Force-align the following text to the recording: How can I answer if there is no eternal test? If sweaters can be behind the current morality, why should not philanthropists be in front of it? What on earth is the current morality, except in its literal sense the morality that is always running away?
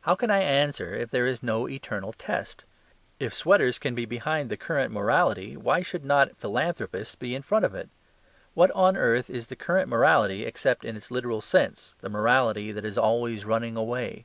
How 0.00 0.14
can 0.14 0.30
I 0.30 0.38
answer 0.38 0.94
if 0.94 1.10
there 1.10 1.26
is 1.26 1.42
no 1.42 1.68
eternal 1.68 2.14
test? 2.14 2.64
If 3.20 3.34
sweaters 3.34 3.78
can 3.78 3.94
be 3.94 4.06
behind 4.06 4.48
the 4.48 4.56
current 4.56 4.90
morality, 4.94 5.58
why 5.58 5.82
should 5.82 6.06
not 6.06 6.38
philanthropists 6.38 7.14
be 7.16 7.34
in 7.34 7.42
front 7.42 7.66
of 7.66 7.74
it? 7.74 7.90
What 8.54 8.70
on 8.70 8.96
earth 8.96 9.28
is 9.28 9.48
the 9.48 9.56
current 9.56 9.90
morality, 9.90 10.46
except 10.46 10.86
in 10.86 10.96
its 10.96 11.10
literal 11.10 11.42
sense 11.42 11.96
the 12.00 12.08
morality 12.08 12.72
that 12.72 12.86
is 12.86 12.96
always 12.96 13.44
running 13.44 13.76
away? 13.76 14.24